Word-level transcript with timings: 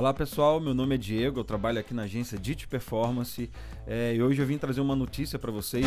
Olá 0.00 0.14
pessoal, 0.14 0.58
meu 0.58 0.72
nome 0.72 0.94
é 0.94 0.98
Diego, 0.98 1.40
eu 1.40 1.44
trabalho 1.44 1.78
aqui 1.78 1.92
na 1.92 2.04
agência 2.04 2.38
DIT 2.38 2.68
Performance 2.68 3.50
é, 3.86 4.14
e 4.14 4.22
hoje 4.22 4.40
eu 4.40 4.46
vim 4.46 4.56
trazer 4.56 4.80
uma 4.80 4.96
notícia 4.96 5.38
para 5.38 5.52
vocês. 5.52 5.84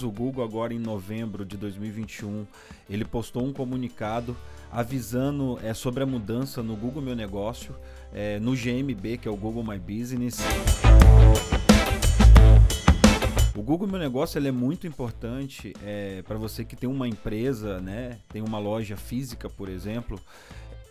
O 0.00 0.10
Google 0.12 0.44
agora 0.44 0.72
em 0.72 0.78
novembro 0.78 1.44
de 1.44 1.56
2021 1.56 2.46
ele 2.88 3.04
postou 3.04 3.44
um 3.44 3.52
comunicado 3.52 4.36
avisando 4.70 5.58
é, 5.60 5.74
sobre 5.74 6.04
a 6.04 6.06
mudança 6.06 6.62
no 6.62 6.76
Google 6.76 7.02
Meu 7.02 7.16
Negócio, 7.16 7.74
é, 8.14 8.38
no 8.38 8.52
GMB 8.52 9.18
que 9.20 9.26
é 9.26 9.30
o 9.30 9.36
Google 9.36 9.64
My 9.64 9.80
Business. 9.80 10.38
O 13.56 13.60
Google 13.60 13.88
Meu 13.88 13.98
Negócio 13.98 14.38
ele 14.38 14.46
é 14.46 14.52
muito 14.52 14.86
importante 14.86 15.72
é, 15.82 16.22
para 16.22 16.38
você 16.38 16.64
que 16.64 16.76
tem 16.76 16.88
uma 16.88 17.08
empresa, 17.08 17.80
né, 17.80 18.18
tem 18.28 18.40
uma 18.40 18.60
loja 18.60 18.96
física, 18.96 19.50
por 19.50 19.68
exemplo 19.68 20.20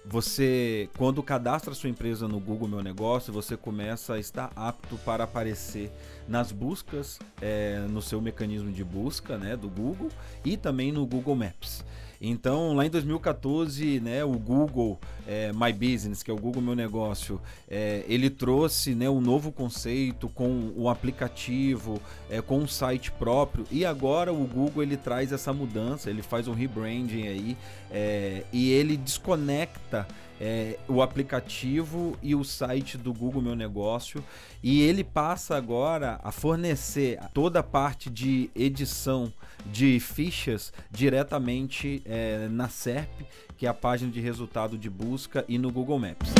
você, 0.05 0.89
quando 0.97 1.21
cadastra 1.21 1.73
sua 1.73 1.89
empresa 1.89 2.27
no 2.27 2.39
Google 2.39 2.67
Meu 2.67 2.81
Negócio, 2.81 3.31
você 3.31 3.55
começa 3.55 4.15
a 4.15 4.19
estar 4.19 4.51
apto 4.55 4.97
para 5.05 5.25
aparecer 5.25 5.91
nas 6.27 6.51
buscas, 6.51 7.19
é, 7.41 7.79
no 7.89 8.01
seu 8.01 8.19
mecanismo 8.19 8.71
de 8.71 8.83
busca 8.83 9.37
né, 9.37 9.55
do 9.55 9.69
Google 9.69 10.09
e 10.43 10.57
também 10.57 10.91
no 10.91 11.05
Google 11.05 11.35
Maps. 11.35 11.85
Então, 12.23 12.73
lá 12.75 12.85
em 12.85 12.89
2014, 12.89 13.99
né, 13.99 14.23
o 14.23 14.33
Google 14.33 14.99
é, 15.27 15.51
My 15.53 15.73
Business, 15.73 16.21
que 16.21 16.29
é 16.29 16.33
o 16.33 16.37
Google 16.37 16.61
Meu 16.61 16.75
Negócio, 16.75 17.41
é, 17.67 18.05
ele 18.07 18.29
trouxe 18.29 18.93
né, 18.93 19.09
um 19.09 19.19
novo 19.19 19.51
conceito 19.51 20.29
com 20.29 20.71
o 20.75 20.87
aplicativo, 20.87 21.99
é, 22.29 22.39
com 22.39 22.59
um 22.59 22.67
site 22.67 23.11
próprio. 23.11 23.65
E 23.71 23.83
agora 23.83 24.31
o 24.31 24.45
Google 24.45 24.83
ele 24.83 24.97
traz 24.97 25.31
essa 25.31 25.51
mudança, 25.51 26.11
ele 26.11 26.21
faz 26.21 26.47
um 26.47 26.53
rebranding 26.53 27.27
aí 27.27 27.57
é, 27.89 28.43
e 28.53 28.69
ele 28.71 28.95
desconecta 28.97 30.07
é, 30.43 30.79
o 30.87 31.03
aplicativo 31.03 32.17
e 32.19 32.33
o 32.33 32.43
site 32.43 32.97
do 32.97 33.13
Google 33.13 33.43
Meu 33.43 33.55
Negócio 33.55 34.23
e 34.63 34.81
ele 34.81 35.03
passa 35.03 35.55
agora 35.55 36.19
a 36.23 36.31
fornecer 36.31 37.19
toda 37.31 37.59
a 37.59 37.63
parte 37.63 38.09
de 38.09 38.49
edição 38.55 39.31
de 39.67 39.99
fichas 39.99 40.73
diretamente 40.89 42.01
é, 42.05 42.47
na 42.49 42.67
SERP, 42.67 43.21
que 43.55 43.67
é 43.67 43.69
a 43.69 43.73
página 43.73 44.11
de 44.11 44.19
resultado 44.19 44.79
de 44.79 44.89
busca, 44.89 45.45
e 45.47 45.59
no 45.59 45.71
Google 45.71 45.99
Maps. 45.99 46.33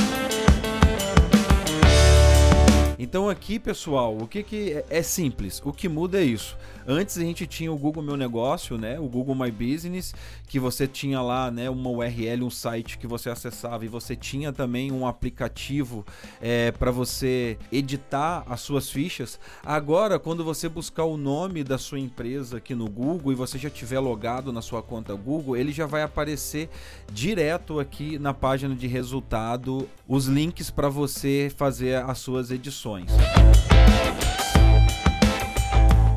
Então 3.04 3.28
aqui, 3.28 3.58
pessoal, 3.58 4.16
o 4.16 4.28
que, 4.28 4.44
que 4.44 4.74
é, 4.74 4.86
é 5.00 5.02
simples? 5.02 5.60
O 5.66 5.74
que 5.74 5.90
muda 5.90 6.22
é 6.22 6.24
isso. 6.24 6.56
Antes 6.88 7.18
a 7.18 7.22
gente 7.22 7.48
tinha 7.48 7.72
o 7.72 7.76
Google 7.76 8.04
Meu 8.04 8.16
Negócio, 8.16 8.78
né? 8.78 9.00
O 9.00 9.08
Google 9.08 9.34
My 9.34 9.50
Business, 9.50 10.14
que 10.48 10.60
você 10.60 10.88
tinha 10.88 11.20
lá, 11.20 11.50
né, 11.50 11.68
uma 11.68 11.90
URL, 11.90 12.44
um 12.44 12.50
site 12.52 13.00
que 13.00 13.08
você 13.08 13.32
acessava 13.32 13.84
e 13.84 13.88
você 13.88 14.16
tinha 14.16 14.54
também 14.54 14.92
um 14.92 15.08
aplicativo 15.08 16.06
é, 16.40 16.72
para 16.74 16.92
você 16.92 17.58
editar 17.72 18.44
as 18.48 18.62
suas 18.62 18.88
fichas. 18.88 19.40
Agora, 19.64 20.20
quando 20.20 20.44
você 20.44 20.70
buscar 20.70 21.06
o 21.06 21.18
nome 21.18 21.64
da 21.64 21.80
sua 21.80 22.00
empresa 22.00 22.58
aqui 22.58 22.76
no 22.76 22.88
Google 22.88 23.32
e 23.32 23.36
você 23.36 23.58
já 23.58 23.70
tiver 23.70 24.00
logado 24.00 24.54
na 24.54 24.62
sua 24.62 24.84
conta 24.84 25.16
Google, 25.16 25.58
ele 25.58 25.72
já 25.72 25.88
vai 25.88 26.04
aparecer 26.04 26.70
direto 27.12 27.80
aqui 27.80 28.20
na 28.20 28.32
página 28.34 28.76
de 28.76 28.86
resultado 28.86 29.90
os 30.12 30.26
links 30.26 30.70
para 30.70 30.90
você 30.90 31.50
fazer 31.56 32.04
as 32.04 32.18
suas 32.18 32.52
edições. 32.52 33.10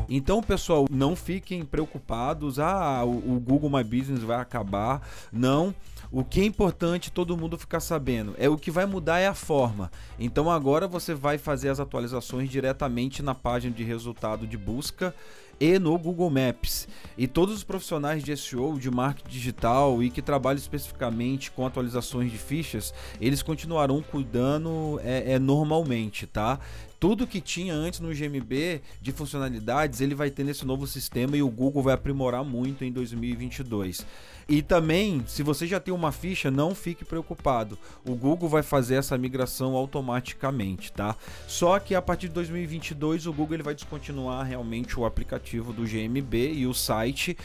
Então, 0.09 0.43
pessoal, 0.43 0.85
não 0.91 1.15
fiquem 1.15 1.63
preocupados. 1.63 2.59
Ah, 2.59 3.05
o, 3.05 3.39
Google 3.39 3.69
My 3.69 3.85
Business 3.85 4.21
vai 4.21 4.37
acabar. 4.37 5.01
Não. 5.31 5.73
O 6.11 6.25
que 6.25 6.41
é 6.41 6.43
importante 6.43 7.09
todo 7.09 7.37
mundo 7.37 7.57
ficar 7.57 7.79
sabendo 7.79 8.35
é 8.37 8.49
o 8.49 8.57
que 8.57 8.69
vai 8.69 8.85
mudar 8.85 9.19
é 9.19 9.27
a 9.27 9.33
forma. 9.33 9.89
Então 10.19 10.51
agora 10.51 10.87
você 10.87 11.13
vai 11.13 11.37
fazer 11.37 11.69
as 11.69 11.79
atualizações 11.79 12.49
diretamente 12.49 13.23
na 13.23 13.33
página 13.33 13.73
de 13.73 13.83
resultado 13.83 14.45
de 14.45 14.57
busca 14.57 15.15
e 15.59 15.79
no 15.79 15.97
Google 15.97 16.29
Maps. 16.29 16.87
E 17.17 17.27
todos 17.27 17.55
os 17.55 17.63
profissionais 17.63 18.23
de 18.23 18.35
SEO, 18.35 18.77
de 18.79 18.91
marketing 18.91 19.29
digital 19.29 20.03
e 20.03 20.09
que 20.09 20.21
trabalham 20.21 20.57
especificamente 20.57 21.51
com 21.51 21.65
atualizações 21.65 22.31
de 22.31 22.37
fichas, 22.37 22.93
eles 23.19 23.41
continuarão 23.41 24.01
cuidando 24.01 24.99
é, 25.03 25.33
é 25.33 25.39
normalmente, 25.39 26.27
tá? 26.27 26.59
tudo 26.99 27.27
que 27.27 27.39
tinha 27.39 27.73
antes 27.73 27.99
no 27.99 28.09
GMB 28.09 28.81
de 28.99 29.11
funcionalidades, 29.11 30.01
ele 30.01 30.15
vai 30.15 30.31
ter 30.31 30.43
nesse 30.43 30.65
novo 30.65 30.87
sistema 30.87 31.37
e 31.37 31.43
o 31.43 31.49
Google 31.51 31.83
vai 31.83 31.93
aprimorar 31.93 32.43
muito 32.43 32.83
em 32.83 32.91
2022. 32.91 34.03
E 34.47 34.61
também, 34.61 35.23
se 35.25 35.41
você 35.41 35.65
já 35.65 35.79
tem 35.79 35.91
uma 35.91 36.11
ficha, 36.11 36.51
não 36.51 36.75
fique 36.75 37.03
preocupado. 37.03 37.79
O 38.07 38.13
Google 38.13 38.47
vai 38.47 38.61
fazer 38.61 38.95
essa 38.95 39.17
migração 39.17 39.73
automaticamente, 39.73 40.91
tá? 40.91 41.15
Só 41.47 41.79
que 41.79 41.95
a 41.95 42.01
partir 42.01 42.27
de 42.27 42.35
2022 42.35 43.25
o 43.25 43.33
Google 43.33 43.55
ele 43.55 43.63
vai 43.63 43.73
descontinuar 43.73 44.45
realmente 44.45 44.99
o 44.99 45.05
aplicativo 45.05 45.73
do 45.73 45.81
GMB 45.81 46.53
e 46.53 46.67
o 46.67 46.73
site. 46.75 47.35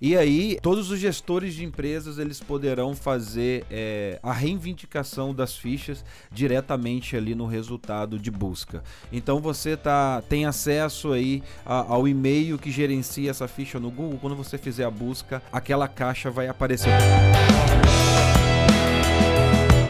E 0.00 0.16
aí 0.16 0.58
todos 0.62 0.90
os 0.90 0.98
gestores 0.98 1.54
de 1.54 1.64
empresas 1.64 2.18
eles 2.18 2.40
poderão 2.40 2.94
fazer 2.94 3.64
é, 3.70 4.18
a 4.22 4.32
reivindicação 4.32 5.34
das 5.34 5.56
fichas 5.56 6.04
diretamente 6.32 7.16
ali 7.16 7.34
no 7.34 7.46
resultado 7.46 8.18
de 8.18 8.30
busca. 8.30 8.82
Então 9.12 9.40
você 9.40 9.76
tá, 9.76 10.22
tem 10.22 10.46
acesso 10.46 11.12
aí 11.12 11.42
a, 11.64 11.92
ao 11.92 12.08
e-mail 12.08 12.58
que 12.58 12.70
gerencia 12.70 13.30
essa 13.30 13.46
ficha 13.46 13.78
no 13.78 13.90
Google. 13.90 14.18
Quando 14.20 14.36
você 14.36 14.56
fizer 14.56 14.84
a 14.84 14.90
busca, 14.90 15.42
aquela 15.52 15.86
caixa 15.86 16.30
vai 16.30 16.48
aparecer. 16.48 16.90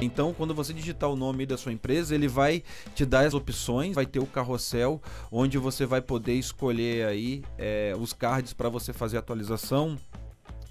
Então, 0.01 0.33
quando 0.33 0.55
você 0.55 0.73
digitar 0.73 1.11
o 1.11 1.17
nome 1.17 1.45
da 1.45 1.57
sua 1.57 1.73
empresa, 1.73 2.15
ele 2.15 2.27
vai 2.27 2.63
te 2.95 3.05
dar 3.05 3.27
as 3.27 3.35
opções, 3.35 3.95
vai 3.95 4.07
ter 4.07 4.19
o 4.19 4.27
carrossel, 4.27 5.01
onde 5.31 5.59
você 5.59 5.85
vai 5.85 6.01
poder 6.01 6.35
escolher 6.35 7.07
aí 7.07 7.43
é, 7.59 7.95
os 7.99 8.13
cards 8.13 8.53
para 8.53 8.69
você 8.69 8.93
fazer 8.93 9.19
atualização. 9.19 9.99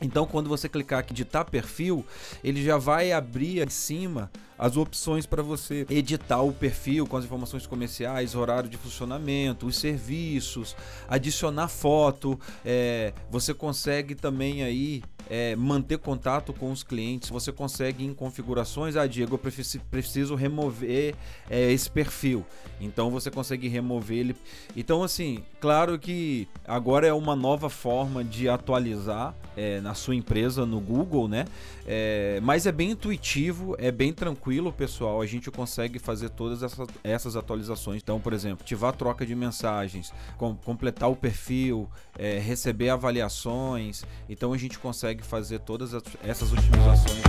Então, 0.01 0.25
quando 0.25 0.47
você 0.47 0.69
clicar 0.69 0.99
aqui 0.99 1.13
editar 1.13 1.43
perfil, 1.43 2.05
ele 2.43 2.63
já 2.63 2.77
vai 2.77 3.11
abrir 3.11 3.61
em 3.61 3.69
cima 3.69 4.31
as 4.57 4.77
opções 4.77 5.25
para 5.25 5.43
você 5.43 5.85
editar 5.89 6.41
o 6.41 6.53
perfil 6.53 7.05
com 7.05 7.17
as 7.17 7.25
informações 7.25 7.67
comerciais, 7.67 8.33
horário 8.33 8.69
de 8.69 8.77
funcionamento, 8.77 9.67
os 9.67 9.77
serviços, 9.77 10.75
adicionar 11.07 11.67
foto. 11.67 12.39
É, 12.63 13.13
você 13.29 13.53
consegue 13.53 14.15
também 14.15 14.63
aí 14.63 15.03
é, 15.29 15.55
manter 15.55 15.99
contato 15.99 16.51
com 16.53 16.71
os 16.71 16.83
clientes, 16.83 17.29
você 17.29 17.51
consegue 17.51 18.03
em 18.03 18.13
configurações, 18.13 18.95
ah 18.95 19.05
Diego, 19.05 19.35
eu 19.35 19.81
preciso, 19.91 20.35
remover 20.35 21.15
é, 21.49 21.71
esse 21.71 21.89
perfil. 21.89 22.45
Então 22.81 23.11
você 23.11 23.29
consegue 23.29 23.67
remover 23.67 24.17
ele. 24.17 24.35
Então 24.75 25.03
assim, 25.03 25.43
claro 25.59 25.99
que 25.99 26.47
agora 26.65 27.05
é 27.05 27.13
uma 27.13 27.35
nova 27.35 27.69
forma 27.69 28.23
de 28.23 28.49
atualizar 28.49 29.35
é, 29.55 29.79
na 29.81 29.93
sua 29.93 30.15
empresa 30.15 30.65
no 30.65 30.79
Google, 30.79 31.27
né? 31.27 31.45
É, 31.85 32.39
mas 32.41 32.65
é 32.65 32.71
bem 32.71 32.91
intuitivo, 32.91 33.75
é 33.77 33.91
bem 33.91 34.13
tranquilo, 34.13 34.71
pessoal. 34.71 35.21
A 35.21 35.25
gente 35.25 35.51
consegue 35.51 35.99
fazer 35.99 36.29
todas 36.29 36.63
essas, 36.63 36.87
essas 37.03 37.35
atualizações. 37.35 38.01
Então, 38.01 38.19
por 38.19 38.31
exemplo, 38.31 38.63
ativar 38.63 38.91
a 38.91 38.93
troca 38.93 39.25
de 39.25 39.35
mensagens, 39.35 40.13
com, 40.37 40.55
completar 40.55 41.09
o 41.09 41.15
perfil, 41.15 41.89
é, 42.17 42.39
receber 42.39 42.89
avaliações. 42.89 44.03
Então 44.29 44.53
a 44.53 44.57
gente 44.57 44.77
consegue 44.79 45.18
consegue 45.19 45.25
fazer 45.25 45.59
todas 45.59 45.93
essas 46.23 46.51
otimizações. 46.51 47.21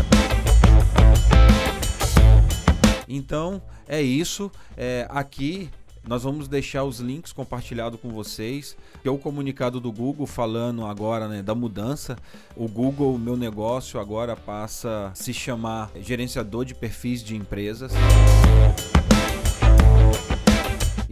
Então 3.09 3.61
é 3.89 4.01
isso. 4.01 4.51
É, 4.77 5.07
aqui 5.11 5.69
nós 6.07 6.23
vamos 6.23 6.49
deixar 6.49 6.85
os 6.85 6.99
links 7.01 7.33
compartilhados 7.33 8.01
com 8.01 8.09
vocês. 8.11 8.77
Que 9.03 9.09
é 9.09 9.11
o 9.11 9.19
comunicado 9.19 9.81
do 9.81 9.91
Google 9.91 10.27
falando 10.27 10.85
agora 10.87 11.29
né, 11.29 11.43
da 11.43 11.55
mudança. 11.55 12.17
O 12.57 12.69
Google 12.69 13.19
Meu 13.19 13.37
Negócio 13.37 13.99
agora 14.01 14.37
passa 14.37 15.09
a 15.09 15.15
se 15.15 15.35
chamar 15.35 15.91
gerenciador 16.01 16.65
de 16.65 16.75
perfis 16.75 17.23
de 17.23 17.37
empresas. 17.37 17.93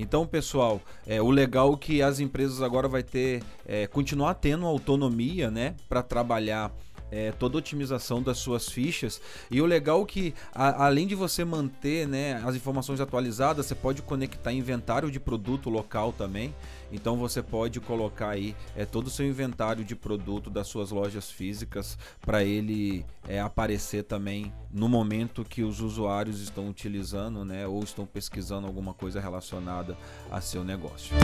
Então, 0.09 0.27
pessoal, 0.27 0.81
é, 1.07 1.21
o 1.21 1.31
legal 1.31 1.75
é 1.75 1.77
que 1.77 2.01
as 2.01 2.19
empresas 2.19 2.63
agora 2.63 2.89
vai 2.89 3.03
ter, 3.03 3.43
é, 3.67 3.87
continuar 3.87 4.33
tendo 4.33 4.65
autonomia, 4.65 5.51
né, 5.51 5.75
para 5.87 6.03
trabalhar 6.03 6.73
é, 7.11 7.33
toda 7.33 7.57
a 7.57 7.59
otimização 7.59 8.23
das 8.23 8.39
suas 8.39 8.69
fichas. 8.69 9.21
E 9.51 9.61
o 9.61 9.67
legal 9.67 10.03
é 10.03 10.07
que, 10.07 10.35
a, 10.55 10.87
além 10.87 11.07
de 11.07 11.15
você 11.15 11.45
manter 11.45 12.07
né, 12.07 12.43
as 12.45 12.55
informações 12.55 13.01
atualizadas, 13.01 13.67
você 13.67 13.75
pode 13.75 14.03
conectar 14.03 14.53
inventário 14.53 15.11
de 15.11 15.21
produto 15.21 15.71
local 15.71 16.13
também. 16.13 16.55
Então 16.91 17.17
você 17.17 17.43
pode 17.43 17.81
colocar 17.81 18.31
aí 18.31 18.57
é, 18.75 18.87
todo 18.87 19.09
o 19.09 19.11
seu 19.11 19.27
inventário 19.27 19.85
de 19.85 19.95
produto 19.95 20.49
das 20.49 20.67
suas 20.69 20.91
lojas 20.91 21.31
físicas 21.31 21.99
para 22.21 22.43
ele 22.43 23.05
é, 23.29 23.41
aparecer 23.41 24.05
também 24.05 24.53
no 24.73 24.89
momento 24.89 25.45
que 25.45 25.63
os 25.63 25.81
usuários 25.81 26.41
estão 26.41 26.69
utilizando 26.69 27.45
né, 27.45 27.67
ou 27.67 27.83
estão 27.83 28.07
pesquisando 28.07 28.67
alguma 28.67 28.95
coisa 28.95 29.21
relacionada 29.21 29.97
a 30.31 30.41
seu 30.41 30.65
negócio. 30.65 31.15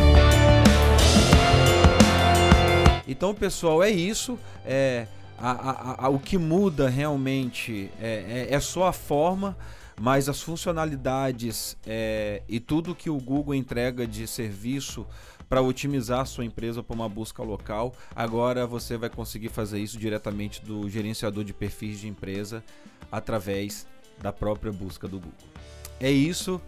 Então, 3.07 3.35
pessoal, 3.35 3.83
é 3.83 3.91
isso. 3.91 4.39
É, 4.65 5.07
a, 5.39 5.51
a, 5.51 6.07
a, 6.07 6.09
o 6.09 6.19
que 6.19 6.39
muda 6.39 6.89
realmente 6.89 7.91
é, 8.01 8.47
é, 8.51 8.55
é, 8.55 8.61
só 8.61 8.87
a 8.87 8.93
forma, 8.93 9.57
mas 10.01 10.29
as 10.29 10.41
funcionalidades 10.41 11.77
é, 11.87 12.43
e 12.49 12.59
tudo 12.61 12.95
que 12.95 13.11
o 13.11 13.19
Google 13.19 13.55
entrega 13.55 14.07
de 14.07 14.27
serviço 14.27 15.07
para 15.49 15.61
otimizar 15.61 16.21
a 16.21 16.25
sua 16.25 16.45
empresa 16.45 16.83
para 16.83 16.95
uma 16.95 17.09
busca 17.09 17.43
local, 17.43 17.95
agora 18.15 18.67
você 18.67 18.97
vai 18.97 19.11
conseguir 19.11 19.51
fazer 19.51 19.79
isso 19.79 19.99
diretamente 19.99 20.65
do 20.65 20.89
gerenciador 20.89 21.45
de 21.45 21.53
perfis 21.53 22.01
de 22.01 22.09
empresa 22.09 22.65
através 23.13 23.87
da 24.21 24.33
própria 24.33 24.73
busca 24.73 25.07
do 25.07 25.19
Google. 25.19 25.33
É 26.01 26.11
isso. 26.11 26.61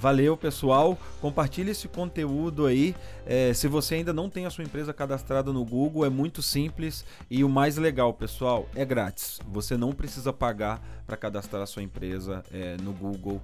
Valeu, 0.00 0.36
pessoal. 0.36 0.98
Compartilhe 1.20 1.70
esse 1.70 1.88
conteúdo 1.88 2.66
aí. 2.66 2.94
É, 3.24 3.52
se 3.54 3.66
você 3.66 3.96
ainda 3.96 4.12
não 4.12 4.28
tem 4.28 4.44
a 4.46 4.50
sua 4.50 4.64
empresa 4.64 4.92
cadastrada 4.92 5.52
no 5.52 5.64
Google, 5.64 6.04
é 6.04 6.10
muito 6.10 6.42
simples 6.42 7.04
e 7.30 7.42
o 7.42 7.48
mais 7.48 7.76
legal, 7.76 8.12
pessoal, 8.12 8.68
é 8.74 8.84
grátis. 8.84 9.40
Você 9.48 9.76
não 9.76 9.92
precisa 9.92 10.32
pagar 10.32 10.82
para 11.06 11.16
cadastrar 11.16 11.62
a 11.62 11.66
sua 11.66 11.82
empresa 11.82 12.44
é, 12.52 12.76
no 12.82 12.92
Google 12.92 13.40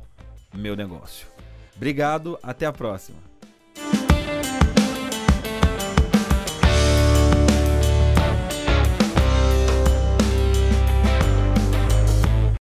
Meu 0.54 0.76
Negócio. 0.76 1.26
Obrigado, 1.74 2.38
até 2.42 2.66
a 2.66 2.72
próxima. 2.72 3.31